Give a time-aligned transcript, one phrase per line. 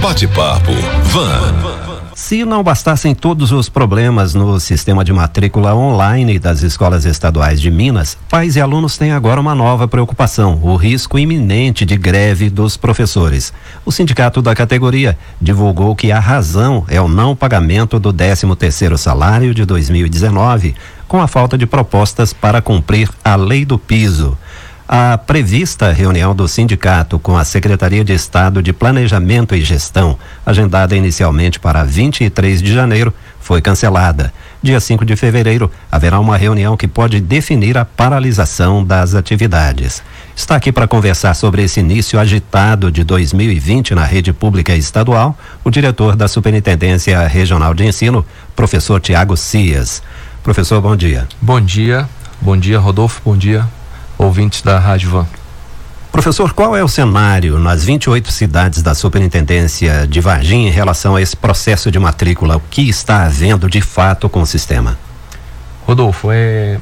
[0.00, 0.72] Bate-papo
[1.04, 1.88] Van.
[2.14, 7.70] Se não bastassem todos os problemas no sistema de matrícula online das escolas estaduais de
[7.70, 12.76] Minas, pais e alunos têm agora uma nova preocupação: o risco iminente de greve dos
[12.76, 13.52] professores.
[13.84, 18.96] O sindicato da categoria divulgou que a razão é o não pagamento do 13 terceiro
[18.96, 20.74] salário de 2019,
[21.08, 24.36] com a falta de propostas para cumprir a lei do piso.
[24.90, 30.96] A prevista reunião do sindicato com a Secretaria de Estado de Planejamento e Gestão, agendada
[30.96, 34.32] inicialmente para 23 de janeiro, foi cancelada.
[34.62, 40.02] Dia 5 de fevereiro, haverá uma reunião que pode definir a paralisação das atividades.
[40.34, 45.70] Está aqui para conversar sobre esse início agitado de 2020 na rede pública estadual, o
[45.70, 48.24] diretor da Superintendência Regional de Ensino,
[48.56, 50.02] professor Tiago Cias.
[50.42, 51.28] Professor, bom dia.
[51.42, 52.08] Bom dia.
[52.40, 53.20] Bom dia, Rodolfo.
[53.22, 53.68] Bom dia,
[54.28, 55.26] ouvintes da Rádio Van.
[56.12, 61.22] Professor, qual é o cenário nas 28 cidades da Superintendência de Varginha em relação a
[61.22, 62.56] esse processo de matrícula?
[62.56, 64.98] O que está havendo de fato com o sistema?
[65.86, 66.78] Rodolfo, é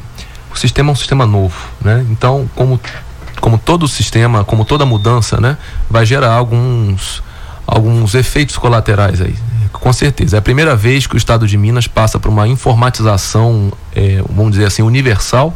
[0.52, 2.04] o sistema é um sistema novo, né?
[2.10, 2.80] Então, como
[3.40, 5.56] como todo sistema, como toda mudança, né,
[5.88, 7.22] vai gerar alguns
[7.66, 9.36] alguns efeitos colaterais aí.
[9.72, 10.36] Com certeza.
[10.36, 14.52] É a primeira vez que o Estado de Minas passa por uma informatização, é, vamos
[14.52, 15.54] dizer assim, universal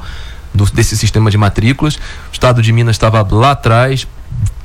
[0.54, 1.96] do, desse sistema de matrículas.
[1.96, 4.06] O estado de Minas estava lá atrás,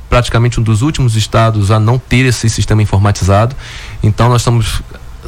[0.08, 3.54] praticamente um dos últimos estados a não ter esse sistema informatizado.
[4.02, 4.82] Então nós estamos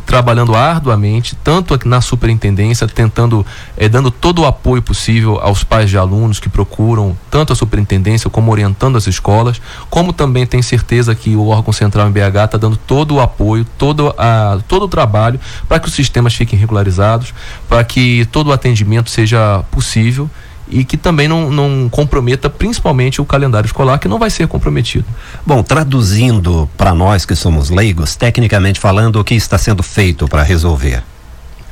[0.06, 3.44] trabalhando arduamente, tanto aqui na superintendência, tentando,
[3.76, 8.30] eh, dando todo o apoio possível aos pais de alunos que procuram tanto a superintendência
[8.30, 12.58] como orientando as escolas, como também tem certeza que o órgão central em BH está
[12.58, 17.34] dando todo o apoio, todo, a, todo o trabalho para que os sistemas fiquem regularizados,
[17.68, 20.30] para que todo o atendimento seja possível
[20.70, 25.04] e que também não, não comprometa principalmente o calendário escolar, que não vai ser comprometido.
[25.44, 30.42] Bom, traduzindo para nós que somos leigos, tecnicamente falando, o que está sendo feito para
[30.42, 31.02] resolver?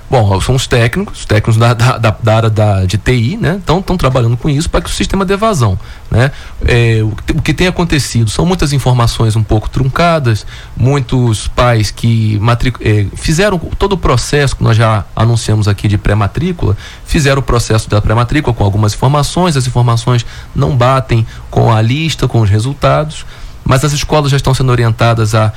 [0.09, 3.57] Bom, são os técnicos, os técnicos da, da, da área da, de TI, né?
[3.59, 5.77] Estão trabalhando com isso para que o sistema dê vazão.
[6.09, 6.31] Né?
[6.65, 10.47] É, o, o, que tem acontecido são muitas informações um pouco truncadas,
[10.77, 12.41] muitos pais que
[12.81, 17.91] é, fizeram todo o processo que nós já anunciamos aqui de pré-matrícula, fizeram o processo
[17.91, 20.25] da pré-matrícula com algumas informações, as informações
[20.55, 23.27] não batem com a lista, com os resultados,
[23.65, 25.53] mas as escolas já estão sendo orientadas a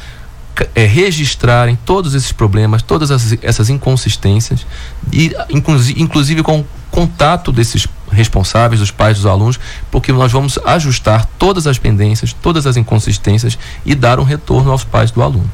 [0.75, 4.65] é, registrarem todos esses problemas, todas as, essas inconsistências,
[5.11, 9.59] e inclusive, inclusive com contato desses responsáveis, dos pais dos alunos,
[9.91, 14.83] porque nós vamos ajustar todas as pendências, todas as inconsistências e dar um retorno aos
[14.83, 15.49] pais do aluno.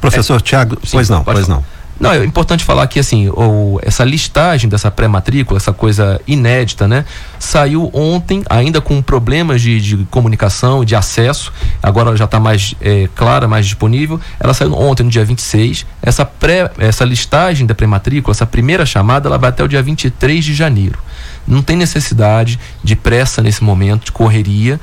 [0.00, 1.56] Professor é, Tiago, pois não, pois falar.
[1.56, 1.75] não.
[1.98, 7.06] Não, é importante falar que assim, o, essa listagem dessa pré-matrícula, essa coisa inédita, né?
[7.38, 11.52] Saiu ontem, ainda com problemas de, de comunicação de acesso.
[11.82, 14.20] Agora ela já está mais é, clara, mais disponível.
[14.38, 15.86] Ela saiu ontem, no dia 26.
[16.02, 20.44] Essa, pré, essa listagem da pré-matrícula, essa primeira chamada, ela vai até o dia 23
[20.44, 20.98] de janeiro.
[21.46, 24.80] Não tem necessidade de pressa nesse momento, de correria,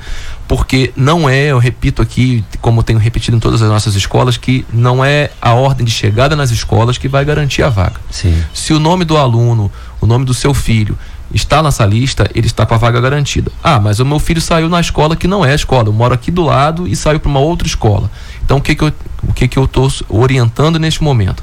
[0.48, 4.64] porque não é, eu repito aqui, como tenho repetido em todas as nossas escolas, que
[4.72, 8.00] não é a ordem de chegada nas escolas que vai garantir a vaga.
[8.10, 8.42] Sim.
[8.52, 9.70] Se o nome do aluno,
[10.00, 10.98] o nome do seu filho
[11.32, 13.50] está nessa lista, ele está com a vaga garantida.
[13.62, 16.14] Ah, mas o meu filho saiu na escola que não é a escola, eu moro
[16.14, 18.10] aqui do lado e saiu para uma outra escola.
[18.44, 18.92] Então o que que eu,
[19.22, 21.42] o que que eu estou orientando neste momento?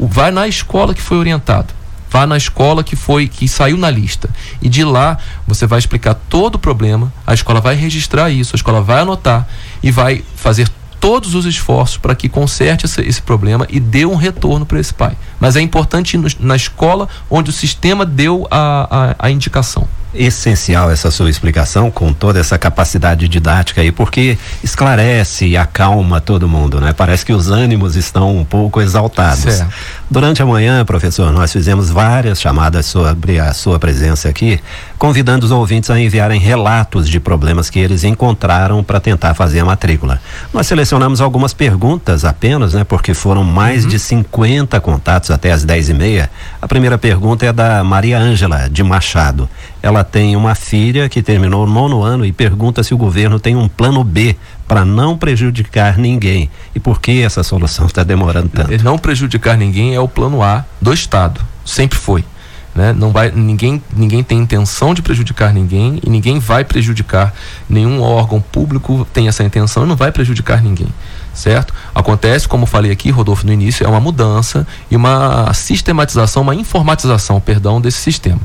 [0.00, 1.79] vai na escola que foi orientado
[2.10, 4.28] vá na escola que foi que saiu na lista
[4.60, 5.16] e de lá
[5.46, 9.46] você vai explicar todo o problema, a escola vai registrar isso, a escola vai anotar
[9.82, 10.68] e vai fazer
[10.98, 14.92] todos os esforços para que conserte esse, esse, problema e dê um retorno para esse
[14.92, 15.16] pai.
[15.40, 19.88] Mas é importante ir no, na escola onde o sistema deu a, a, a indicação
[20.14, 26.48] essencial essa sua explicação com toda essa capacidade didática aí, porque esclarece e acalma todo
[26.48, 26.92] mundo, né?
[26.92, 29.40] Parece que os ânimos estão um pouco exaltados.
[29.40, 29.72] Certo.
[30.12, 34.58] Durante a manhã, professor, nós fizemos várias chamadas sobre a sua presença aqui,
[34.98, 39.64] convidando os ouvintes a enviarem relatos de problemas que eles encontraram para tentar fazer a
[39.64, 40.20] matrícula.
[40.52, 42.82] Nós selecionamos algumas perguntas apenas, né?
[42.82, 43.90] Porque foram mais uhum.
[43.90, 46.30] de 50 contatos até as 10 e meia.
[46.60, 49.48] A primeira pergunta é da Maria Ângela, de Machado.
[49.80, 53.54] Ela tem uma filha que terminou o nono ano e pergunta se o governo tem
[53.54, 54.34] um plano B
[54.70, 56.48] para não prejudicar ninguém.
[56.72, 58.84] E por que essa solução está demorando tanto?
[58.84, 61.40] Não prejudicar ninguém é o plano A do Estado.
[61.64, 62.24] Sempre foi.
[62.72, 62.92] Né?
[62.92, 67.34] Não vai, ninguém, ninguém tem intenção de prejudicar ninguém e ninguém vai prejudicar
[67.68, 70.86] nenhum órgão público tem essa intenção e não vai prejudicar ninguém
[71.32, 71.72] certo?
[71.94, 77.40] Acontece, como falei aqui, Rodolfo, no início, é uma mudança e uma sistematização, uma informatização,
[77.40, 78.40] perdão, desse sistema.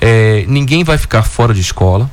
[0.00, 2.08] É, ninguém vai ficar fora de escola.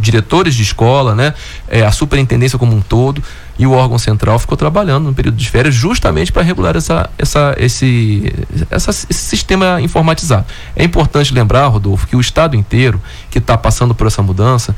[0.00, 1.34] diretores de escola, né?
[1.68, 3.22] É, a superintendência como um todo
[3.58, 7.54] e o órgão central ficou trabalhando no período de férias justamente para regular essa, essa,
[7.58, 8.32] esse,
[8.70, 10.44] essa, esse sistema informatizado.
[10.74, 14.76] É importante lembrar, Rodolfo, que o estado inteiro que está passando por essa mudança,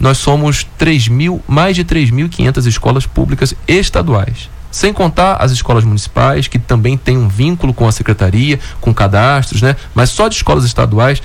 [0.00, 4.48] nós somos 3 mil, mais de 3.500 escolas públicas estaduais.
[4.70, 9.60] Sem contar as escolas municipais, que também têm um vínculo com a secretaria, com cadastros,
[9.60, 9.76] né?
[9.94, 11.20] Mas só de escolas estaduais,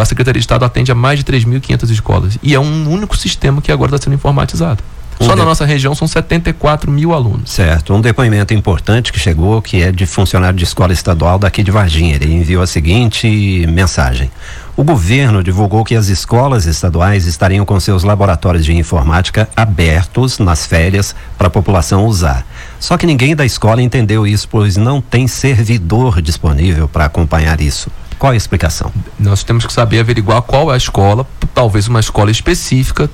[0.00, 2.38] a Secretaria de Estado atende a mais de 3.500 escolas.
[2.42, 4.82] E é um único sistema que agora está sendo informatizado.
[5.20, 7.50] Só na nossa região são 74 mil alunos.
[7.50, 7.92] Certo.
[7.92, 12.14] Um depoimento importante que chegou, que é de funcionário de escola estadual daqui de Varginha.
[12.14, 14.30] Ele enviou a seguinte mensagem.
[14.76, 20.66] O governo divulgou que as escolas estaduais estariam com seus laboratórios de informática abertos nas
[20.66, 22.46] férias para a população usar.
[22.78, 27.90] Só que ninguém da escola entendeu isso, pois não tem servidor disponível para acompanhar isso.
[28.18, 28.92] Qual é a explicação?
[29.18, 33.08] Nós temos que saber averiguar qual é a escola, talvez uma escola específica,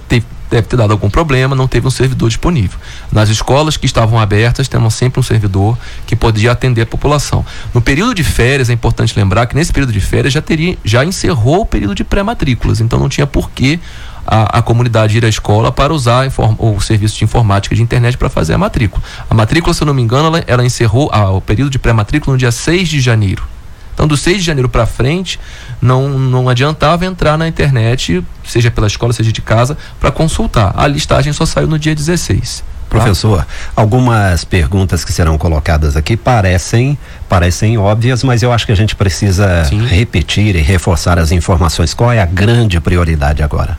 [0.54, 2.78] deve ter dado algum problema, não teve um servidor disponível.
[3.10, 7.44] Nas escolas que estavam abertas, temos sempre um servidor que podia atender a população.
[7.72, 11.04] No período de férias, é importante lembrar que nesse período de férias já teria, já
[11.04, 13.80] encerrou o período de pré-matrículas, então não tinha porquê
[14.26, 16.26] a, a, comunidade ir à escola para usar
[16.58, 19.02] o serviço de informática de internet para fazer a matrícula.
[19.28, 22.34] A matrícula, se eu não me engano, ela, ela encerrou a, o período de pré-matrícula
[22.34, 23.53] no dia 6 de janeiro.
[23.94, 25.40] Então, do 6 de janeiro para frente,
[25.80, 30.74] não, não adiantava entrar na internet, seja pela escola, seja de casa, para consultar.
[30.76, 32.64] A listagem só saiu no dia 16.
[32.94, 33.00] Tá?
[33.00, 36.96] Professor, algumas perguntas que serão colocadas aqui parecem
[37.28, 39.84] parecem óbvias, mas eu acho que a gente precisa Sim.
[39.84, 41.92] repetir e reforçar as informações.
[41.92, 43.78] Qual é a grande prioridade agora?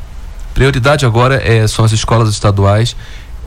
[0.53, 2.95] Prioridade agora é, são as escolas estaduais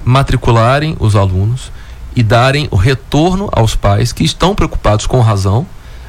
[0.04, 1.70] matricularem os alunos
[2.16, 5.66] e darem o retorno aos pais que estão preocupados com razão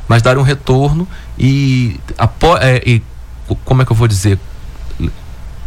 [0.10, 1.98] mas dar um retorno e,
[2.60, 3.02] é, e
[3.64, 4.38] como é que eu vou dizer?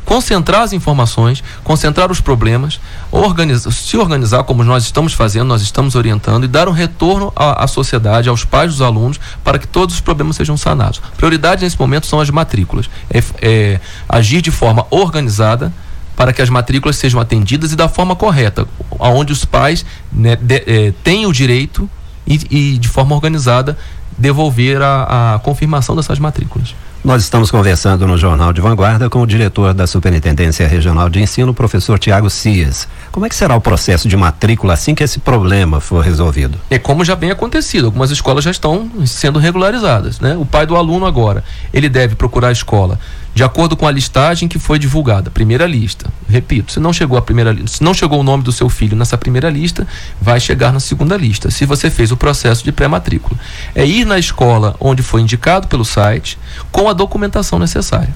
[0.04, 2.80] concentrar as informações, concentrar os problemas,
[3.10, 7.64] organizar, se organizar como nós estamos fazendo, nós estamos orientando e dar um retorno à,
[7.64, 11.00] à, sociedade, aos pais dos alunos, para que todos os problemas sejam sanados.
[11.16, 12.90] Prioridade nesse momento são as matrículas.
[13.08, 15.72] É, é, agir de forma organizada
[16.14, 18.66] para que as matrículas sejam atendidas e da forma correta,
[18.98, 21.88] aonde os pais né, de, é, têm o direito
[22.26, 23.78] e, e de forma organizada
[24.16, 26.74] devolver a, a confirmação dessas matrículas.
[27.04, 31.52] Nós estamos conversando no Jornal de Vanguarda com o diretor da Superintendência Regional de Ensino,
[31.52, 32.86] professor Tiago Cias.
[33.10, 36.56] Como é que será o processo de matrícula assim que esse problema for resolvido?
[36.70, 40.36] É como já vem acontecido, algumas escolas já estão sendo regularizadas, né?
[40.36, 41.42] O pai do aluno agora,
[41.74, 43.00] ele deve procurar a escola
[43.34, 46.12] de acordo com a listagem que foi divulgada, primeira lista.
[46.28, 49.16] Repito, se não chegou a primeira se não chegou o nome do seu filho nessa
[49.16, 49.86] primeira lista,
[50.20, 51.50] vai chegar na segunda lista.
[51.50, 53.38] Se você fez o processo de pré-matrícula,
[53.74, 56.38] é ir na escola onde foi indicado pelo site
[56.70, 58.14] com a documentação necessária.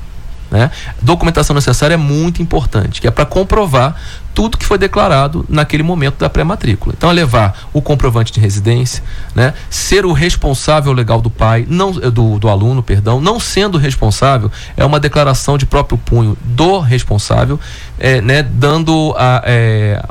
[0.51, 0.71] Né?
[1.03, 3.97] Documentação necessária é muito importante, que é para comprovar
[4.33, 6.95] tudo que foi declarado naquele momento da pré-matrícula.
[6.97, 9.03] Então, é levar o comprovante de residência,
[9.35, 9.55] né?
[9.71, 14.53] ser o responsável legal do pai, não eh, do, do aluno, perdão, não sendo responsável,
[14.77, 17.59] é uma declaração de próprio punho do responsável,
[17.99, 18.43] é, né?
[18.43, 20.05] dando a, é,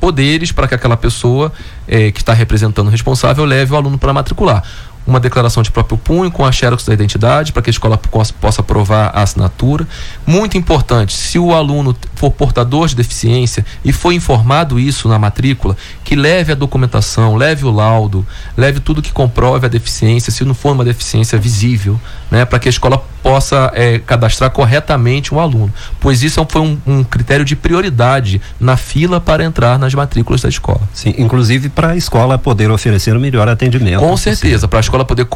[0.00, 1.52] poderes para que aquela pessoa
[1.86, 4.62] que está representando o responsável leve o aluno para matricular
[5.06, 7.98] uma declaração de próprio punho com a xerox da identidade para que a escola
[8.40, 9.86] possa provar a assinatura.
[10.26, 15.76] Muito importante, se o aluno for portador de deficiência e foi informado isso na matrícula,
[16.04, 18.24] que leve a documentação, leve o laudo,
[18.56, 22.00] leve tudo que comprove a deficiência, se não for uma deficiência visível,
[22.30, 26.60] né, para que a escola possa é, cadastrar corretamente um aluno, pois isso é foi
[26.60, 30.80] um, um, critério de prioridade na fila para entrar nas matrículas da escola.
[30.92, 34.00] Sim, inclusive para a escola poder oferecer o melhor atendimento.
[34.00, 35.26] Com certeza, para a escola poder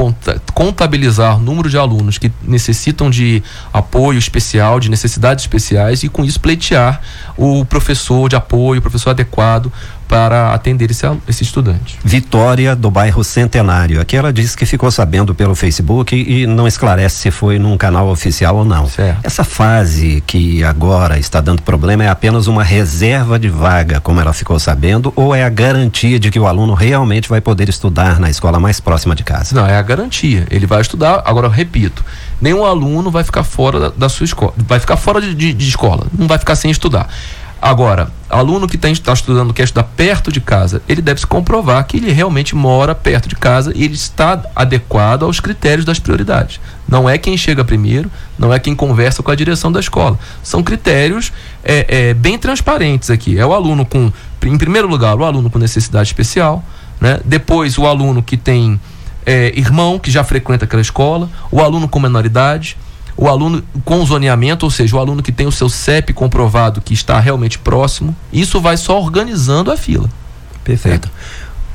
[0.52, 6.24] contabilizar o número de alunos que necessitam de apoio especial, de necessidades especiais e com
[6.24, 6.75] isso pleitear
[7.36, 9.70] o professor de apoio, o professor adequado
[10.08, 11.98] para atender esse, esse estudante.
[12.04, 14.00] Vitória do bairro Centenário.
[14.00, 17.76] Aqui ela disse que ficou sabendo pelo Facebook e, e não esclarece se foi num
[17.76, 18.86] canal oficial ou não.
[18.86, 19.20] Certo.
[19.24, 24.32] Essa fase que agora está dando problema é apenas uma reserva de vaga, como ela
[24.32, 28.30] ficou sabendo, ou é a garantia de que o aluno realmente vai poder estudar na
[28.30, 29.54] escola mais próxima de casa?
[29.54, 30.46] Não, é a garantia.
[30.50, 32.04] Ele vai estudar, agora eu repito,
[32.40, 35.68] nenhum aluno vai ficar fora da, da sua escola, vai ficar fora de, de, de
[35.68, 37.08] escola, não vai ficar sem estudar.
[37.60, 41.96] Agora, aluno que está estudando, quer estudar perto de casa, ele deve se comprovar que
[41.96, 46.60] ele realmente mora perto de casa e ele está adequado aos critérios das prioridades.
[46.86, 50.18] Não é quem chega primeiro, não é quem conversa com a direção da escola.
[50.42, 51.32] São critérios
[51.64, 53.38] é, é, bem transparentes aqui.
[53.38, 54.12] É o aluno com,
[54.44, 56.62] em primeiro lugar, o aluno com necessidade especial,
[57.00, 57.20] né?
[57.24, 58.78] depois o aluno que tem
[59.26, 62.76] é, irmão que já frequenta aquela escola, o aluno com menoridade,
[63.16, 66.94] o aluno com zoneamento, ou seja, o aluno que tem o seu CEP comprovado que
[66.94, 70.08] está realmente próximo, isso vai só organizando a fila.
[70.62, 71.10] Perfeito.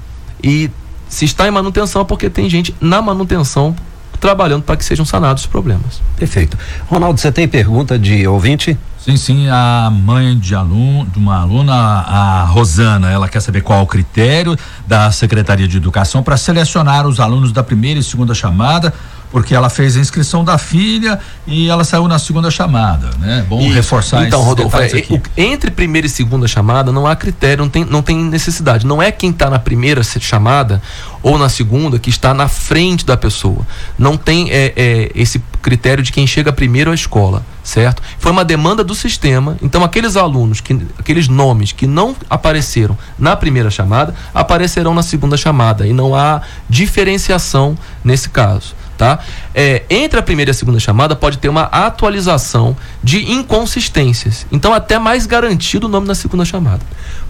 [0.42, 0.70] e
[1.06, 3.76] se está em manutenção é porque tem gente na manutenção
[4.18, 6.00] trabalhando para que sejam sanados os problemas.
[6.16, 6.56] Perfeito.
[6.88, 8.76] Ronaldo, você tem pergunta de ouvinte?
[8.98, 13.82] Sim, sim, a mãe de aluno, de uma aluna, a Rosana, ela quer saber qual
[13.82, 18.92] o critério da Secretaria de Educação para selecionar os alunos da primeira e segunda chamada
[19.30, 23.44] porque ela fez a inscrição da filha e ela saiu na segunda chamada, né?
[23.48, 23.72] Bom Isso.
[23.72, 24.90] reforçar Então, Rodolfo, é,
[25.36, 28.86] entre primeira e segunda chamada não há critério, não tem, não tem necessidade.
[28.86, 30.82] Não é quem está na primeira chamada
[31.22, 33.66] ou na segunda que está na frente da pessoa.
[33.98, 38.02] Não tem é, é, esse critério de quem chega primeiro à escola, certo?
[38.18, 39.56] Foi uma demanda do sistema.
[39.62, 45.36] Então, aqueles alunos, que, aqueles nomes que não apareceram na primeira chamada, aparecerão na segunda
[45.36, 45.86] chamada.
[45.86, 49.18] E não há diferenciação nesse caso tá?
[49.54, 54.46] É, entre a primeira e a segunda chamada pode ter uma atualização de inconsistências.
[54.52, 56.80] Então, até mais garantido o nome na segunda chamada.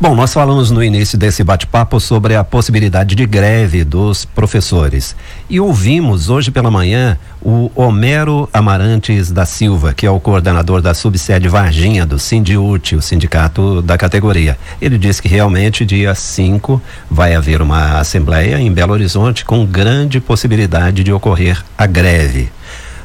[0.00, 5.14] Bom, nós falamos no início desse bate-papo sobre a possibilidade de greve dos professores.
[5.48, 10.92] E ouvimos hoje pela manhã o Homero Amarantes da Silva, que é o coordenador da
[10.92, 14.58] subsede Varginha do Sindiúti, o sindicato da categoria.
[14.82, 20.20] Ele disse que realmente dia 5 vai haver uma assembleia em Belo Horizonte com grande
[20.20, 22.50] possibilidade de ocorrer a greve.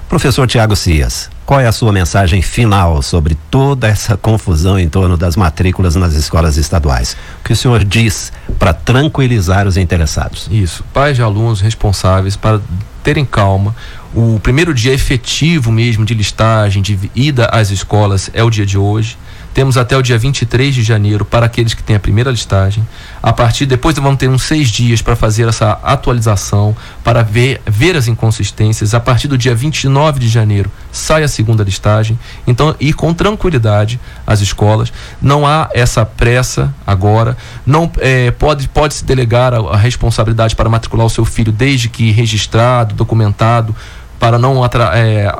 [0.07, 5.17] Professor Tiago Cias, qual é a sua mensagem final sobre toda essa confusão em torno
[5.17, 7.17] das matrículas nas escolas estaduais?
[7.39, 10.47] O que o senhor diz para tranquilizar os interessados?
[10.51, 12.61] Isso, pais de alunos responsáveis para
[13.03, 13.75] terem calma.
[14.13, 18.77] O primeiro dia efetivo mesmo de listagem, de ida às escolas, é o dia de
[18.77, 19.17] hoje.
[19.55, 22.85] Temos até o dia 23 de janeiro para aqueles que têm a primeira listagem.
[23.23, 27.95] A partir depois vamos ter uns seis dias para fazer essa atualização, para ver, ver
[27.95, 28.93] as inconsistências.
[28.93, 32.19] A partir do dia 29 de janeiro sai a segunda listagem.
[32.45, 33.97] Então, ir com tranquilidade
[34.27, 34.91] às escolas.
[35.21, 37.37] Não há essa pressa agora.
[37.65, 41.87] Não é, pode, pode se delegar a, a responsabilidade para matricular o seu filho desde
[41.87, 43.73] que registrado, documentado
[44.19, 45.33] para não é,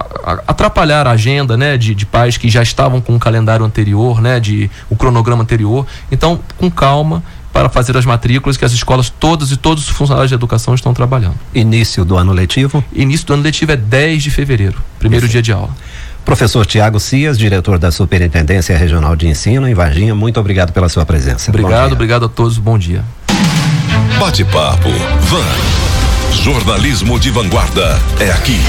[0.48, 4.40] atrapalhar a agenda né, de, de pais que já estavam com o calendário anterior, né,
[4.40, 5.86] de, o cronograma anterior.
[6.12, 7.24] Então, com calma,
[7.56, 10.94] para fazer as matrículas que as escolas todas e todos os funcionários de educação estão
[10.94, 11.36] trabalhando.
[11.54, 12.84] Início do ano letivo?
[12.94, 15.32] Início do ano letivo é 10 de fevereiro, primeiro Isso.
[15.32, 15.70] dia de aula.
[16.26, 21.06] Professor Tiago Cias, diretor da Superintendência Regional de Ensino em Varginha, muito obrigado pela sua
[21.06, 21.50] presença.
[21.50, 23.06] Obrigado, obrigado a todos, bom dia.
[24.20, 24.90] Bate-papo,
[25.22, 26.05] Van.
[26.44, 28.60] Jornalismo de vanguarda é aqui.